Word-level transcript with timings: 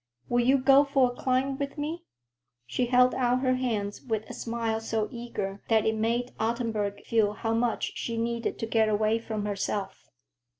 Will 0.29 0.43
you 0.43 0.57
go 0.57 0.83
for 0.83 1.11
a 1.11 1.15
climb 1.15 1.59
with 1.59 1.77
me?" 1.77 2.05
She 2.65 2.87
held 2.87 3.13
out 3.13 3.41
her 3.41 3.53
hands 3.53 4.01
with 4.01 4.27
a 4.27 4.33
smile 4.33 4.79
so 4.79 5.07
eager 5.11 5.61
that 5.69 5.85
it 5.85 5.93
made 5.93 6.31
Ottenburg 6.39 7.05
feel 7.05 7.33
how 7.33 7.53
much 7.53 7.91
she 7.95 8.17
needed 8.17 8.57
to 8.57 8.65
get 8.65 8.89
away 8.89 9.19
from 9.19 9.45
herself. 9.45 10.09